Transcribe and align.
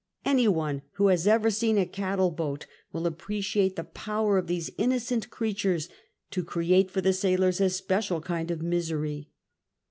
Any 0.25 0.47
one 0.47 0.81
who 0.93 1.09
has 1.09 1.27
ever 1.27 1.51
seen 1.51 1.77
a 1.77 1.85
cattle 1.85 2.31
boat 2.31 2.65
will 2.91 3.05
appreciate 3.05 3.75
the 3.75 3.83
power 3.83 4.39
of 4.39 4.47
these 4.47 4.71
innocent 4.79 5.29
creatures 5.29 5.89
to 6.31 6.43
create 6.43 6.89
for 6.89 7.01
the 7.01 7.13
sailors 7.13 7.61
a 7.61 7.69
special 7.69 8.19
kind 8.19 8.49
of 8.49 8.63
misery. 8.63 9.29